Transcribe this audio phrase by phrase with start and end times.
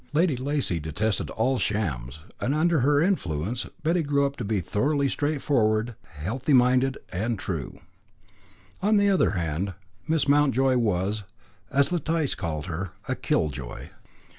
[0.13, 5.07] Lady Lacy detested all shams, and under her influence Betty grew up to be thoroughly
[5.07, 7.77] straightforward, healthy minded, and true.
[8.81, 9.75] On the other hand,
[10.07, 11.23] Miss Mountjoy was,
[11.69, 13.89] as Letice called her, a Killjoy.